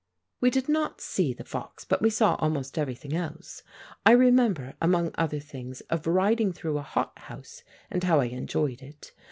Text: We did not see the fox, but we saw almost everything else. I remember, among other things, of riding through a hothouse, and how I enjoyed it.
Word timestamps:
We 0.39 0.49
did 0.49 0.67
not 0.67 0.99
see 0.99 1.31
the 1.31 1.43
fox, 1.43 1.85
but 1.85 2.01
we 2.01 2.09
saw 2.09 2.33
almost 2.39 2.75
everything 2.79 3.13
else. 3.13 3.61
I 4.03 4.13
remember, 4.13 4.73
among 4.81 5.11
other 5.13 5.39
things, 5.39 5.81
of 5.91 6.07
riding 6.07 6.51
through 6.53 6.79
a 6.79 6.81
hothouse, 6.81 7.61
and 7.91 8.03
how 8.03 8.19
I 8.19 8.25
enjoyed 8.25 8.81
it. 8.81 9.13